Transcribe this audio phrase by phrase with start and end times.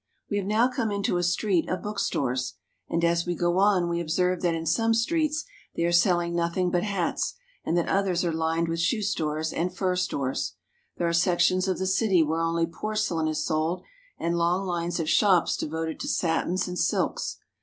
[0.31, 2.55] We have now come into a street of bookstores;
[2.89, 6.71] and, as we go on, we observe that in some streets they are selling nothing
[6.71, 10.55] but hats, and that others are lined with shoe stores and fur stores.
[10.97, 13.83] There are sections of the city where only porcelain is sold,
[14.17, 17.37] and long lines of shops devoted to satins and silks.